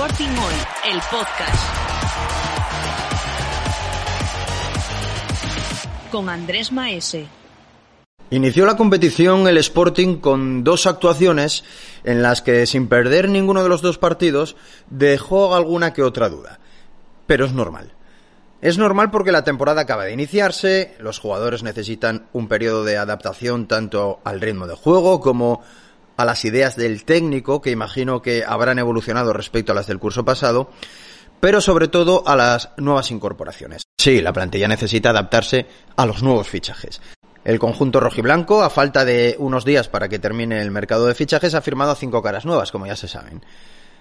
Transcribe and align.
Sporting 0.00 0.28
Hoy, 0.28 0.92
el 0.92 0.98
podcast. 1.10 1.62
Con 6.10 6.30
Andrés 6.30 6.72
Maese. 6.72 7.26
Inició 8.30 8.64
la 8.64 8.78
competición 8.78 9.46
el 9.46 9.58
Sporting 9.58 10.16
con 10.16 10.64
dos 10.64 10.86
actuaciones 10.86 11.64
en 12.02 12.22
las 12.22 12.40
que, 12.40 12.64
sin 12.64 12.88
perder 12.88 13.28
ninguno 13.28 13.62
de 13.62 13.68
los 13.68 13.82
dos 13.82 13.98
partidos, 13.98 14.56
dejó 14.88 15.54
alguna 15.54 15.92
que 15.92 16.02
otra 16.02 16.30
duda. 16.30 16.60
Pero 17.26 17.44
es 17.44 17.52
normal. 17.52 17.92
Es 18.62 18.78
normal 18.78 19.10
porque 19.10 19.32
la 19.32 19.44
temporada 19.44 19.82
acaba 19.82 20.06
de 20.06 20.14
iniciarse, 20.14 20.96
los 20.98 21.18
jugadores 21.18 21.62
necesitan 21.62 22.26
un 22.32 22.48
periodo 22.48 22.84
de 22.84 22.96
adaptación 22.96 23.68
tanto 23.68 24.20
al 24.24 24.40
ritmo 24.40 24.66
de 24.66 24.76
juego 24.76 25.20
como 25.20 25.62
a 26.20 26.24
las 26.24 26.44
ideas 26.44 26.76
del 26.76 27.04
técnico, 27.04 27.60
que 27.60 27.70
imagino 27.70 28.20
que 28.20 28.44
habrán 28.46 28.78
evolucionado 28.78 29.32
respecto 29.32 29.72
a 29.72 29.74
las 29.74 29.86
del 29.86 29.98
curso 29.98 30.24
pasado, 30.24 30.70
pero 31.40 31.60
sobre 31.60 31.88
todo 31.88 32.22
a 32.26 32.36
las 32.36 32.70
nuevas 32.76 33.10
incorporaciones. 33.10 33.82
Sí, 33.98 34.20
la 34.20 34.32
plantilla 34.32 34.68
necesita 34.68 35.10
adaptarse 35.10 35.66
a 35.96 36.04
los 36.04 36.22
nuevos 36.22 36.48
fichajes. 36.48 37.00
El 37.42 37.58
conjunto 37.58 38.00
rojiblanco, 38.00 38.62
a 38.62 38.68
falta 38.68 39.06
de 39.06 39.36
unos 39.38 39.64
días 39.64 39.88
para 39.88 40.10
que 40.10 40.18
termine 40.18 40.60
el 40.60 40.70
mercado 40.70 41.06
de 41.06 41.14
fichajes, 41.14 41.54
ha 41.54 41.62
firmado 41.62 41.94
cinco 41.94 42.22
caras 42.22 42.44
nuevas, 42.44 42.70
como 42.70 42.86
ya 42.86 42.96
se 42.96 43.08
saben. 43.08 43.42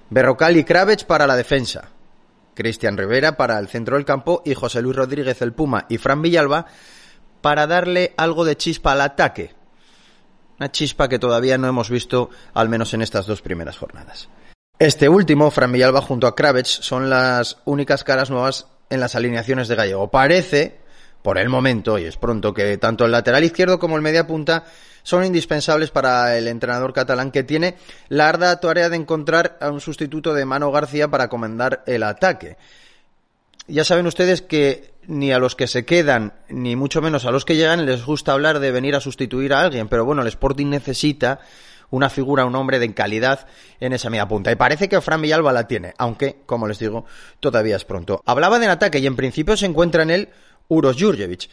Berrocal 0.10 0.58
y 0.58 0.66
Kravets 0.66 1.06
para 1.06 1.26
la 1.26 1.38
defensa, 1.38 1.90
Cristian 2.54 2.98
Rivera 2.98 3.38
para 3.38 3.58
el 3.60 3.70
centro 3.70 3.96
del 3.96 4.04
campo 4.04 4.42
y 4.44 4.56
José 4.56 4.82
Luis 4.82 4.98
Rodríguez 4.98 5.42
el 5.42 5.54
Puma 5.54 5.86
y 5.88 5.98
Fran 5.98 6.22
Villalba 6.22 6.66
para 7.40 7.66
darle 7.66 8.14
algo 8.18 8.44
de 8.44 8.58
chispa 8.58 8.92
al 8.92 9.02
ataque. 9.02 9.59
Una 10.60 10.72
chispa 10.72 11.08
que 11.08 11.20
todavía 11.20 11.58
no 11.58 11.68
hemos 11.68 11.90
visto, 11.90 12.30
al 12.54 12.68
menos 12.68 12.94
en 12.94 13.02
estas 13.02 13.26
dos 13.26 13.42
primeras 13.42 13.78
jornadas. 13.78 14.28
Este 14.78 15.08
último, 15.08 15.52
Fran 15.52 15.72
Villalba 15.72 16.02
junto 16.02 16.28
a 16.28 16.36
Kravets, 16.36 16.70
son 16.70 17.10
las 17.10 17.58
únicas 17.66 18.04
caras 18.04 18.30
nuevas 18.30 18.68
en 18.90 19.00
las 19.00 19.16
alineaciones 19.16 19.70
de 19.70 19.76
Gallego. 19.76 20.12
Parece 20.12 20.80
por 21.22 21.38
el 21.38 21.50
momento, 21.50 21.98
y 21.98 22.06
es 22.06 22.18
pronto, 22.18 22.54
que 22.54 22.78
tanto 22.78 23.06
el 23.06 23.12
lateral 23.12 23.44
izquierdo 23.44 23.80
como 23.80 23.96
el 23.96 24.02
media 24.02 24.28
punta 24.28 24.66
son 25.04 25.26
indispensables 25.26 25.92
para 25.92 26.38
el 26.38 26.48
entrenador 26.48 26.94
catalán 26.94 27.32
que 27.32 27.44
tiene 27.44 27.76
la 28.10 28.28
arda 28.30 28.60
tarea 28.60 28.90
de 28.90 28.98
encontrar 28.98 29.58
a 29.62 29.70
un 29.70 29.80
sustituto 29.80 30.34
de 30.34 30.46
Mano 30.46 30.72
García 30.72 31.08
para 31.08 31.30
comandar 31.30 31.84
el 31.86 32.04
ataque. 32.04 32.58
Ya 33.70 33.84
saben 33.84 34.08
ustedes 34.08 34.42
que 34.42 34.94
ni 35.08 35.32
a 35.32 35.40
los 35.40 35.56
que 35.56 35.68
se 35.68 35.86
quedan, 35.86 36.34
ni 36.50 36.76
mucho 36.76 37.02
menos 37.02 37.26
a 37.26 37.32
los 37.32 37.46
que 37.46 37.56
llegan, 37.56 37.86
les 37.86 38.04
gusta 38.04 38.34
hablar 38.34 38.60
de 38.60 38.72
venir 38.72 38.96
a 38.96 39.00
sustituir 39.00 39.54
a 39.54 39.62
alguien, 39.62 39.88
pero 39.88 40.06
bueno, 40.06 40.22
el 40.24 40.28
Sporting 40.28 40.68
necesita 40.68 41.40
una 41.92 42.10
figura, 42.10 42.46
un 42.46 42.56
hombre 42.56 42.80
de 42.80 42.94
calidad 42.94 43.48
en 43.80 43.94
esa 43.94 44.10
media 44.10 44.28
punta. 44.28 44.52
Y 44.52 44.56
parece 44.56 44.90
que 44.90 45.02
Fran 45.02 45.22
Villalba 45.22 45.54
la 45.54 45.68
tiene, 45.68 45.94
aunque, 45.98 46.38
como 46.46 46.68
les 46.68 46.80
digo, 46.80 47.06
todavía 47.40 47.76
es 47.76 47.86
pronto. 47.86 48.22
Hablaba 48.26 48.60
de 48.60 48.68
ataque 48.68 49.00
y 49.00 49.08
en 49.08 49.16
principio 49.16 49.58
se 49.58 49.66
encuentra 49.66 50.04
en 50.04 50.12
él 50.12 50.30
Uros 50.68 50.98
Jurjevic. 51.00 51.50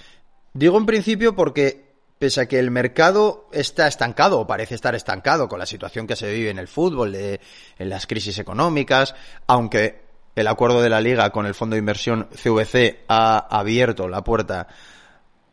Digo 0.52 0.78
en 0.78 0.86
principio 0.86 1.34
porque 1.34 1.86
pese 2.18 2.42
a 2.42 2.46
que 2.46 2.58
el 2.58 2.70
mercado 2.70 3.48
está 3.52 3.86
estancado 3.86 4.40
o 4.40 4.46
parece 4.46 4.74
estar 4.74 4.94
estancado 4.94 5.48
con 5.48 5.58
la 5.58 5.66
situación 5.66 6.06
que 6.06 6.16
se 6.16 6.32
vive 6.32 6.50
en 6.50 6.58
el 6.58 6.68
fútbol, 6.68 7.12
de, 7.12 7.40
en 7.78 7.88
las 7.90 8.06
crisis 8.06 8.38
económicas, 8.38 9.14
aunque 9.46 10.05
el 10.36 10.46
acuerdo 10.46 10.82
de 10.82 10.90
la 10.90 11.00
liga 11.00 11.30
con 11.30 11.46
el 11.46 11.54
fondo 11.54 11.74
de 11.74 11.80
inversión 11.80 12.28
CVC 12.30 13.04
ha 13.08 13.38
abierto 13.38 14.06
la 14.06 14.22
puerta 14.22 14.68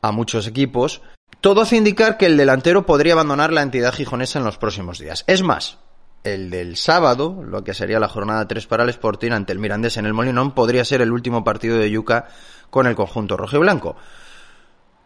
a 0.02 0.12
muchos 0.12 0.46
equipos, 0.46 1.02
todo 1.42 1.62
hace 1.62 1.78
indicar 1.78 2.18
que 2.18 2.26
el 2.26 2.38
delantero 2.38 2.86
podría 2.86 3.14
abandonar 3.14 3.52
la 3.52 3.62
entidad 3.62 3.94
gijonesa 3.94 4.40
en 4.40 4.46
los 4.46 4.58
próximos 4.58 5.00
días. 5.00 5.24
Es 5.26 5.42
más, 5.42 5.78
el 6.24 6.50
del 6.50 6.76
sábado, 6.76 7.42
lo 7.44 7.64
que 7.64 7.74
sería 7.74 8.00
la 8.00 8.10
jornada 8.10 8.48
3 8.48 8.68
para 8.68 8.84
el 8.84 8.90
Sporting 8.90 9.32
ante 9.32 9.54
el 9.54 9.60
Mirandés 9.60 9.98
en 9.98 10.06
el 10.06 10.14
Molinón, 10.14 10.52
podría 10.52 10.86
ser 10.86 11.02
el 11.02 11.12
último 11.12 11.44
partido 11.44 11.78
de 11.78 11.90
Yuca 11.90 12.28
con 12.70 12.86
el 12.86 12.96
conjunto 12.96 13.38
rojo 13.38 13.58
y 13.58 13.60
blanco. 13.60 13.96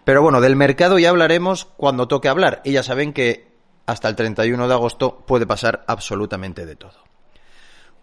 Pero 0.04 0.22
bueno, 0.22 0.42
del 0.42 0.56
mercado 0.56 0.98
ya 0.98 1.10
hablaremos 1.10 1.66
cuando 1.66 2.08
toque 2.08 2.30
hablar. 2.30 2.62
Y 2.64 2.72
ya 2.72 2.82
saben 2.82 3.14
que 3.14 3.52
hasta 3.86 4.08
el 4.08 4.16
31 4.16 4.68
de 4.68 4.74
agosto 4.74 5.24
puede 5.28 5.46
pasar 5.46 5.84
absolutamente 5.88 6.66
de 6.66 6.76
todo. 6.76 7.07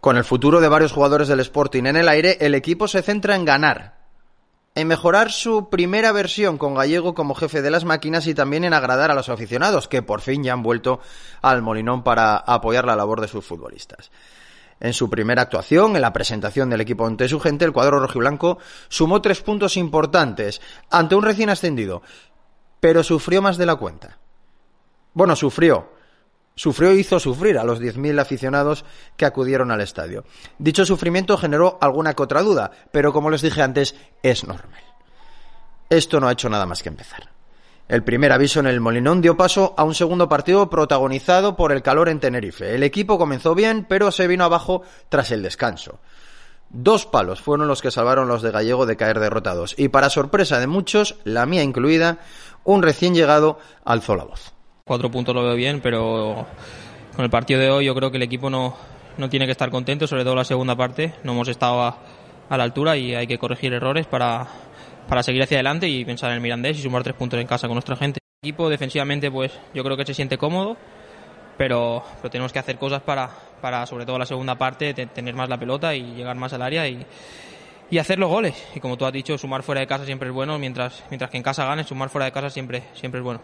Con 0.05 0.19
el 0.19 0.25
futuro 0.25 0.61
de 0.61 0.69
varios 0.69 0.93
jugadores 0.93 1.29
del 1.29 1.41
Sporting 1.41 1.85
en 1.85 1.97
el 1.97 2.11
aire, 2.11 2.37
el 2.43 2.55
equipo 2.55 2.89
se 2.89 3.01
centra 3.01 3.37
en 3.37 3.47
ganar, 3.47 3.95
en 4.75 4.87
mejorar 4.87 5.33
su 5.33 5.71
primera 5.71 6.13
versión 6.13 6.59
con 6.59 6.75
Gallego 6.75 7.15
como 7.15 7.35
jefe 7.35 7.63
de 7.63 7.71
las 7.71 7.87
máquinas 7.87 8.27
y 8.27 8.35
también 8.35 8.65
en 8.65 8.75
agradar 8.75 9.11
a 9.11 9.15
los 9.15 9.31
aficionados, 9.31 9.89
que 9.89 10.03
por 10.03 10.21
fin 10.21 10.45
ya 10.45 10.53
han 10.53 10.63
vuelto 10.63 11.01
al 11.41 11.63
Molinón 11.63 12.05
para 12.05 12.37
apoyar 12.37 12.85
la 12.85 12.97
labor 12.97 13.23
de 13.23 13.29
sus 13.29 13.47
futbolistas. 13.47 14.11
En 14.79 14.93
su 14.93 15.09
primera 15.09 15.41
actuación, 15.41 15.97
en 15.97 16.03
la 16.03 16.13
presentación 16.13 16.69
del 16.69 16.83
equipo 16.83 17.07
ante 17.07 17.27
su 17.27 17.41
gente, 17.41 17.65
el 17.65 17.73
cuadro 17.73 17.99
rojiblanco 17.99 18.59
sumó 18.91 19.23
tres 19.23 19.41
puntos 19.41 19.79
importantes 19.79 20.61
ante 20.91 21.15
un 21.15 21.23
recién 21.23 21.49
ascendido, 21.49 22.03
pero 22.79 23.03
sufrió 23.03 23.41
más 23.41 23.57
de 23.57 23.65
la 23.65 23.77
cuenta. 23.77 24.19
Bueno, 25.15 25.35
sufrió, 25.35 25.95
Sufrió 26.57 26.91
e 26.91 26.97
hizo 26.97 27.19
sufrir 27.19 27.59
a 27.59 27.65
los 27.65 27.81
10.000 27.81 28.21
aficionados 28.21 28.85
que 29.17 29.27
acudieron 29.27 29.71
al 29.71 29.81
estadio. 29.81 30.25
Dicho 30.59 30.87
sufrimiento 30.87 31.37
generó 31.37 31.79
alguna 31.81 32.15
que 32.15 32.23
otra 32.23 32.43
duda, 32.43 32.71
pero 32.93 33.13
como 33.13 33.31
les 33.31 33.43
dije 33.43 33.63
antes, 33.63 33.97
es 34.23 34.47
normal. 34.47 34.83
Esto 35.91 36.21
no 36.21 36.29
ha 36.29 36.33
hecho 36.33 36.49
nada 36.49 36.67
más 36.67 36.83
que 36.83 36.89
empezar. 36.89 37.35
El 37.87 38.03
primer 38.03 38.33
aviso 38.33 38.61
en 38.61 38.67
el 38.67 38.81
Molinón 38.81 39.21
dio 39.21 39.37
paso 39.37 39.75
a 39.77 39.85
un 39.85 39.95
segundo 39.95 40.29
partido 40.29 40.71
protagonizado 40.71 41.55
por 41.55 41.71
el 41.71 41.83
calor 41.83 42.09
en 42.09 42.19
Tenerife. 42.19 42.75
El 42.75 42.83
equipo 42.83 43.19
comenzó 43.19 43.55
bien, 43.55 43.85
pero 43.87 44.11
se 44.11 44.27
vino 44.27 44.45
abajo 44.45 44.83
tras 45.11 45.31
el 45.33 45.43
descanso. 45.43 45.99
Dos 46.71 47.05
palos 47.05 47.43
fueron 47.43 47.69
los 47.69 47.83
que 47.83 47.91
salvaron 47.91 48.27
los 48.27 48.43
de 48.43 48.53
Gallego 48.53 48.87
de 48.87 48.97
caer 48.97 49.21
derrotados, 49.21 49.75
y 49.77 49.89
para 49.89 50.09
sorpresa 50.09 50.61
de 50.61 50.67
muchos, 50.67 51.17
la 51.25 51.45
mía 51.45 51.63
incluida, 51.63 52.19
un 52.65 52.83
recién 52.83 53.15
llegado 53.15 53.59
alzó 53.85 54.17
la 54.17 54.25
voz. 54.25 54.54
Cuatro 54.87 55.11
puntos 55.11 55.35
lo 55.35 55.43
veo 55.43 55.55
bien, 55.55 55.81
pero 55.81 56.47
con 57.17 57.25
el 57.25 57.31
partido 57.31 57.59
de 57.59 57.71
hoy 57.71 57.87
yo 57.87 57.95
creo 57.95 58.11
que 58.11 58.19
el 58.19 58.23
equipo 58.23 58.51
no, 58.51 58.77
no 59.17 59.31
tiene 59.31 59.47
que 59.47 59.53
estar 59.53 59.71
contento, 59.71 60.07
sobre 60.07 60.25
todo 60.25 60.35
la 60.35 60.45
segunda 60.45 60.77
parte. 60.77 61.15
No 61.25 61.33
hemos 61.33 61.49
estado 61.49 61.81
a, 61.81 61.97
la 62.51 62.63
altura 62.63 62.95
y 62.95 63.15
hay 63.15 63.27
que 63.27 63.39
corregir 63.39 63.73
errores 63.73 64.07
para, 64.07 64.47
para 65.09 65.23
seguir 65.23 65.43
hacia 65.43 65.57
adelante 65.57 65.89
y 65.89 66.05
pensar 66.05 66.29
en 66.29 66.37
el 66.37 66.43
Mirandés 66.43 66.79
y 66.79 66.83
sumar 66.83 67.03
tres 67.03 67.17
puntos 67.17 67.41
en 67.41 67.47
casa 67.47 67.67
con 67.67 67.77
nuestra 67.77 67.97
gente. 67.97 68.21
El 68.43 68.51
equipo 68.51 68.69
defensivamente 68.69 69.31
pues 69.31 69.59
yo 69.73 69.83
creo 69.83 69.97
que 69.97 70.05
se 70.05 70.13
siente 70.13 70.37
cómodo, 70.37 70.77
pero, 71.57 72.05
pero 72.17 72.31
tenemos 72.31 72.53
que 72.53 72.59
hacer 72.59 72.77
cosas 72.77 73.01
para, 73.01 73.31
para 73.63 73.87
sobre 73.87 74.05
todo 74.05 74.19
la 74.19 74.27
segunda 74.27 74.57
parte 74.59 74.93
tener 74.93 75.35
más 75.35 75.49
la 75.49 75.57
pelota 75.57 75.95
y 75.95 76.13
llegar 76.13 76.37
más 76.37 76.53
al 76.53 76.61
área 76.61 76.87
y, 76.87 77.07
y 77.91 77.97
hacer 77.97 78.19
los 78.19 78.29
goles. 78.29 78.55
Y 78.75 78.81
como 78.81 78.99
tú 78.99 79.07
has 79.07 79.15
dicho, 79.15 79.39
sumar 79.39 79.63
fuera 79.63 79.81
de 79.81 79.87
casa 79.87 80.05
siempre 80.05 80.29
es 80.29 80.35
bueno, 80.35 80.59
mientras, 80.59 81.05
mientras 81.09 81.31
que 81.31 81.39
en 81.39 81.43
casa 81.43 81.65
ganes, 81.65 81.87
sumar 81.87 82.11
fuera 82.11 82.27
de 82.27 82.33
casa 82.33 82.51
siempre, 82.51 82.83
siempre 82.93 83.21
es 83.21 83.25
bueno. 83.25 83.41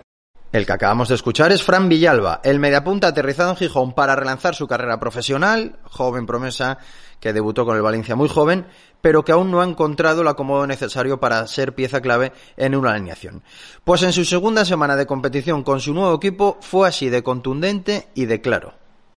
El 0.52 0.66
que 0.66 0.72
acabamos 0.72 1.08
de 1.08 1.14
escuchar 1.14 1.52
es 1.52 1.62
Fran 1.62 1.88
Villalba, 1.88 2.40
el 2.42 2.58
mediapunta 2.58 3.06
aterrizado 3.06 3.50
en 3.50 3.56
Gijón 3.56 3.92
para 3.92 4.16
relanzar 4.16 4.56
su 4.56 4.66
carrera 4.66 4.98
profesional, 4.98 5.78
joven 5.84 6.26
promesa 6.26 6.78
que 7.20 7.32
debutó 7.32 7.64
con 7.64 7.76
el 7.76 7.82
Valencia 7.82 8.16
muy 8.16 8.28
joven, 8.28 8.66
pero 9.00 9.24
que 9.24 9.30
aún 9.30 9.52
no 9.52 9.60
ha 9.60 9.64
encontrado 9.64 10.22
el 10.22 10.28
acomodo 10.28 10.66
necesario 10.66 11.20
para 11.20 11.46
ser 11.46 11.76
pieza 11.76 12.00
clave 12.00 12.32
en 12.56 12.74
una 12.74 12.90
alineación. 12.90 13.44
Pues 13.84 14.02
en 14.02 14.12
su 14.12 14.24
segunda 14.24 14.64
semana 14.64 14.96
de 14.96 15.06
competición 15.06 15.62
con 15.62 15.80
su 15.80 15.94
nuevo 15.94 16.16
equipo 16.16 16.58
fue 16.60 16.88
así 16.88 17.10
de 17.10 17.22
contundente 17.22 18.08
y 18.16 18.24
de 18.24 18.40
claro. 18.40 18.74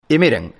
Y 0.08 0.18
miren, 0.18 0.56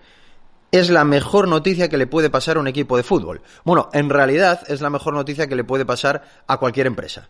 es 0.71 0.89
la 0.89 1.03
mejor 1.03 1.49
noticia 1.49 1.89
que 1.89 1.99
le 1.99 2.07
puede 2.07 2.31
pasar 2.31 2.59
a 2.59 2.61
un 2.61 2.69
equipo 2.69 2.97
de 2.97 3.03
fútbol. 3.03 3.43
Bueno, 3.65 3.89
en 3.93 4.09
realidad 4.09 4.63
es 4.69 4.81
la 4.81 4.91
mejor 4.91 5.15
noticia 5.15 5.49
que 5.49 5.57
le 5.57 5.65
puede 5.65 5.85
pasar 5.85 6.23
a 6.47 6.59
cualquier 6.59 6.87
empresa. 6.87 7.29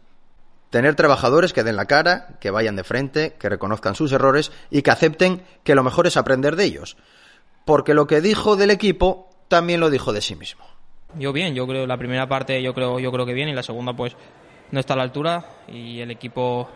Tener 0.71 0.95
trabajadores 0.95 1.53
que 1.53 1.65
den 1.65 1.77
la 1.77 1.87
cara, 1.87 2.39
que 2.41 2.51
vayan 2.51 2.77
de 2.77 2.85
frente, 2.85 3.35
que 3.39 3.49
reconozcan 3.49 3.95
sus 3.95 4.13
errores 4.13 4.53
y 4.71 4.83
que 4.83 4.91
acepten 4.91 5.43
que 5.65 5.75
lo 5.75 5.83
mejor 5.83 6.07
es 6.07 6.17
aprender 6.17 6.57
de 6.57 6.65
ellos. 6.65 6.97
Porque 7.65 7.93
lo 7.93 8.07
que 8.07 8.21
dijo 8.21 8.57
del 8.57 8.71
equipo 8.71 9.29
también 9.49 9.81
lo 9.81 9.91
dijo 9.91 10.13
de 10.13 10.21
sí 10.21 10.37
mismo. 10.37 10.65
Yo 11.19 11.33
bien, 11.33 11.55
yo 11.55 11.67
creo 11.67 11.87
la 11.89 11.97
primera 11.97 12.29
parte 12.29 12.63
yo 12.63 12.73
creo 12.73 13.01
yo 13.01 13.11
creo 13.11 13.27
que 13.27 13.35
bien 13.35 13.49
y 13.49 13.53
la 13.53 13.65
segunda 13.65 13.95
pues 13.95 14.17
no 14.71 14.79
está 14.79 14.95
a 14.95 14.97
la 14.97 15.03
altura 15.03 15.45
y 15.67 15.99
el 15.99 16.13
equipo 16.13 16.69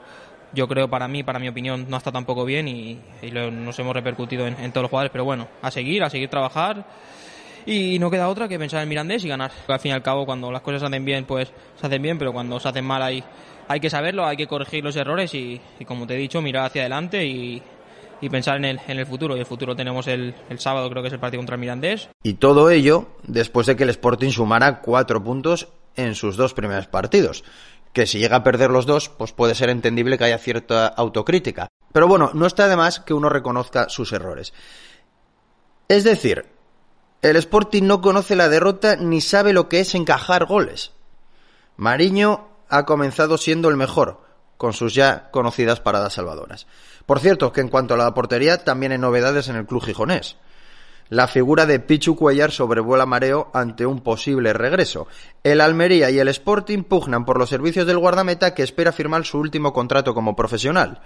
yo 0.55 0.69
creo 0.69 0.89
para 0.89 1.09
mí, 1.09 1.23
para 1.23 1.39
mi 1.39 1.49
opinión, 1.49 1.87
no 1.89 1.97
está 1.97 2.13
tampoco 2.13 2.45
bien 2.45 2.69
y, 2.69 3.01
nos 3.53 3.79
hemos 3.79 3.95
repercutido 3.95 4.47
en, 4.47 4.71
todos 4.71 4.83
los 4.83 4.91
jugadores, 4.91 5.11
pero 5.13 5.25
bueno, 5.25 5.49
a 5.63 5.71
seguir, 5.71 6.03
a 6.05 6.11
seguir 6.11 6.31
trabajar 6.31 6.85
y 7.67 7.99
no 7.99 8.11
queda 8.11 8.29
otra 8.29 8.49
que 8.49 8.59
pensar 8.59 8.83
en 8.83 8.89
Mirandés 8.89 9.25
y 9.25 9.29
ganar. 9.29 9.51
Al 9.69 9.81
fin 9.81 9.91
y 9.91 9.95
al 9.95 10.03
cabo, 10.03 10.27
cuando 10.27 10.51
las 10.51 10.63
cosas 10.63 10.81
se 10.81 10.87
hacen 10.87 11.05
bien, 11.05 11.25
pues 11.25 11.53
se 11.81 11.87
hacen 11.87 12.03
bien, 12.03 12.19
pero 12.19 12.33
cuando 12.33 12.61
se 12.61 12.69
hacen 12.69 12.85
mal 12.85 13.03
hay, 13.03 13.25
hay 13.69 13.81
que 13.81 13.91
saberlo, 13.91 14.27
hay 14.27 14.37
que 14.37 14.47
corregir 14.47 14.85
los 14.85 14.97
errores 14.97 15.33
y, 15.35 15.61
como 15.87 16.07
te 16.07 16.15
he 16.15 16.19
dicho, 16.19 16.43
mirar 16.43 16.67
hacia 16.67 16.83
adelante 16.83 17.25
y, 17.25 17.63
pensar 18.31 18.57
en 18.57 18.65
el, 18.65 18.81
en 18.89 18.99
el 18.99 19.07
futuro. 19.07 19.37
Y 19.37 19.41
el 19.41 19.47
futuro 19.47 19.77
tenemos 19.77 20.07
el, 20.07 20.35
el, 20.49 20.59
sábado, 20.59 20.89
creo 20.89 21.03
que 21.03 21.09
es 21.09 21.13
el 21.13 21.21
partido 21.21 21.41
contra 21.41 21.59
Mirandés. 21.59 22.09
Y 22.23 22.35
todo 22.35 22.71
ello 22.71 23.09
después 23.23 23.67
de 23.67 23.77
que 23.77 23.83
el 23.85 23.91
Sporting 23.91 24.31
sumara 24.31 24.81
cuatro 24.81 25.23
puntos 25.23 25.69
en 25.95 26.15
sus 26.15 26.37
dos 26.37 26.55
primeros 26.55 26.87
partidos. 26.87 27.45
Que 27.93 28.07
si 28.07 28.19
llega 28.19 28.37
a 28.37 28.43
perder 28.43 28.71
los 28.71 28.87
dos, 28.87 29.11
pues 29.11 29.33
puede 29.33 29.55
ser 29.55 29.69
entendible 29.69 30.17
que 30.17 30.25
haya 30.25 30.39
cierta 30.39 30.87
autocrítica. 30.87 31.69
Pero 31.93 32.09
bueno, 32.09 32.31
no 32.35 32.47
está 32.47 32.67
de 32.67 32.77
más 32.77 32.99
que 32.99 33.15
uno 33.15 33.29
reconozca 33.29 33.89
sus 33.89 34.13
errores. 34.13 34.53
Es 35.87 36.03
decir, 36.03 36.47
El 37.23 37.37
Sporting 37.37 37.85
no 37.85 38.01
conoce 38.01 38.37
la 38.37 38.49
derrota 38.49 38.97
ni 38.97 39.21
sabe 39.21 39.53
lo 39.53 39.69
que 39.69 39.81
es 39.81 39.95
encajar 39.95 40.45
goles. 40.45 40.93
Mariño 41.77 42.49
ha 42.69 42.85
comenzado 42.85 43.39
siendo 43.39 43.69
el 43.69 43.77
mejor, 43.77 44.21
con 44.57 44.73
sus 44.73 44.95
ya 44.95 45.31
conocidas 45.31 45.81
paradas 45.81 46.15
salvadoras. 46.15 46.67
Por 47.07 47.21
cierto, 47.21 47.53
que 47.53 47.61
en 47.61 47.69
cuanto 47.69 47.95
a 47.95 47.97
la 47.97 48.15
portería, 48.15 48.65
también 48.65 48.93
hay 48.93 48.99
novedades 48.99 49.49
en 49.49 49.57
el 49.57 49.67
club 49.67 49.85
gijonés. 49.85 50.37
La 51.11 51.29
figura 51.29 51.67
de 51.67 51.81
Pichu 51.81 52.17
Cuellar 52.17 52.51
sobrevuela 52.51 53.05
mareo 53.05 53.51
ante 53.53 53.85
un 53.85 54.01
posible 54.01 54.55
regreso. 54.55 55.07
El 55.43 55.61
Almería 55.61 56.11
y 56.11 56.19
el 56.19 56.29
Sporting 56.29 56.83
pugnan 56.83 57.27
por 57.27 57.39
los 57.39 57.51
servicios 57.51 57.87
del 57.87 57.99
guardameta 57.99 58.55
que 58.55 58.63
espera 58.63 58.91
firmar 58.91 59.27
su 59.27 59.39
último 59.39 59.75
contrato 59.75 60.15
como 60.15 60.35
profesional. 60.35 61.03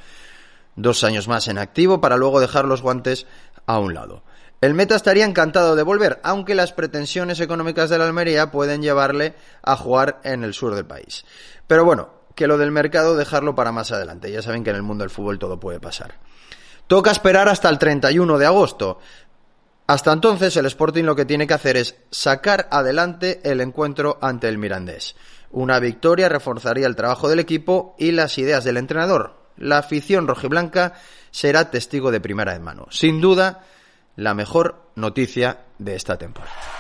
Dos 0.77 1.03
años 1.03 1.27
más 1.27 1.49
en 1.49 1.59
activo 1.59 2.01
para 2.01 2.17
luego 2.17 2.39
dejar 2.39 2.65
los 2.65 2.81
guantes 2.81 3.27
a 3.67 3.81
un 3.81 3.95
lado. 3.95 4.23
El 4.61 4.75
Meta 4.75 4.97
estaría 4.97 5.25
encantado 5.25 5.77
de 5.77 5.85
volver, 5.85 6.19
aunque 6.25 6.57
las 6.57 6.73
pretensiones 6.73 7.39
económicas 7.39 7.91
de 7.91 7.99
la 7.99 8.07
Almería 8.07 8.51
pueden 8.51 8.83
llevarle 8.83 9.35
a 9.63 9.77
jugar 9.77 10.21
en 10.25 10.43
el 10.43 10.53
sur 10.53 10.75
del 10.75 10.85
país. 10.85 11.25
Pero 11.69 11.85
bueno, 11.85 12.11
que 12.35 12.47
lo 12.47 12.59
del 12.59 12.73
mercado 12.73 13.17
dejarlo 13.17 13.55
para 13.55 13.73
más 13.73 13.93
adelante. 13.93 14.31
Ya 14.33 14.43
saben 14.43 14.65
que 14.65 14.71
en 14.71 14.77
el 14.77 14.83
mundo 14.83 15.03
del 15.03 15.11
fútbol 15.11 15.39
todo 15.39 15.59
puede 15.59 15.81
pasar. 15.81 16.15
Toca 16.87 17.11
esperar 17.11 17.49
hasta 17.49 17.69
el 17.69 17.79
31 17.79 18.39
de 18.39 18.47
agosto. 18.47 18.99
Hasta 19.87 20.13
entonces 20.13 20.57
el 20.57 20.67
Sporting 20.67 21.05
lo 21.05 21.17
que 21.17 21.25
tiene 21.25 21.47
que 21.47 21.55
hacer 21.55 21.77
es 21.77 21.97
sacar 22.11 22.69
adelante 22.71 23.41
el 23.43 23.61
encuentro 23.61 24.19
ante 24.23 24.49
el 24.49 24.59
Mirandés. 24.59 25.17
Una 25.51 25.81
victoria 25.81 26.29
reforzaría 26.29 26.87
el 26.87 26.97
trabajo 26.97 27.29
del 27.29 27.41
equipo 27.41 27.97
y 27.99 28.13
las 28.13 28.39
ideas 28.39 28.65
del 28.65 28.77
entrenador. 28.77 29.35
La 29.57 29.79
afición 29.79 30.29
rojiblanca 30.29 30.95
será 31.31 31.71
testigo 31.71 32.11
de 32.11 32.21
primera 32.21 32.59
mano. 32.61 32.87
Sin 32.91 33.21
duda, 33.21 33.65
la 34.19 34.35
mejor 34.35 34.91
noticia 34.97 35.67
de 35.79 35.95
esta 35.95 36.19
temporada. 36.19 36.78